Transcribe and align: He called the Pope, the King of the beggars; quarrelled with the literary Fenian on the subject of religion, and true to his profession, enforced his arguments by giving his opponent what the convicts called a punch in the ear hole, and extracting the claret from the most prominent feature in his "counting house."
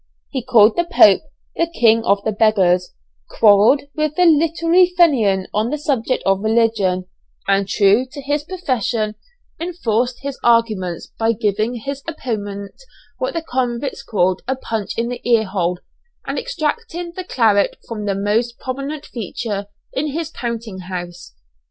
He 0.31 0.41
called 0.43 0.75
the 0.75 0.85
Pope, 0.85 1.21
the 1.55 1.67
King 1.71 2.03
of 2.05 2.23
the 2.23 2.31
beggars; 2.31 2.95
quarrelled 3.29 3.83
with 3.95 4.15
the 4.15 4.25
literary 4.25 4.91
Fenian 4.97 5.45
on 5.53 5.69
the 5.69 5.77
subject 5.77 6.23
of 6.25 6.39
religion, 6.41 7.05
and 7.47 7.67
true 7.67 8.07
to 8.11 8.19
his 8.19 8.43
profession, 8.43 9.13
enforced 9.59 10.21
his 10.23 10.39
arguments 10.43 11.11
by 11.19 11.33
giving 11.33 11.75
his 11.75 12.01
opponent 12.07 12.81
what 13.19 13.35
the 13.35 13.43
convicts 13.43 14.01
called 14.01 14.41
a 14.47 14.55
punch 14.55 14.97
in 14.97 15.09
the 15.09 15.21
ear 15.23 15.43
hole, 15.45 15.77
and 16.25 16.39
extracting 16.39 17.11
the 17.15 17.23
claret 17.23 17.77
from 17.87 18.05
the 18.05 18.15
most 18.15 18.57
prominent 18.57 19.05
feature 19.05 19.67
in 19.93 20.07
his 20.07 20.31
"counting 20.31 20.79
house." 20.79 21.35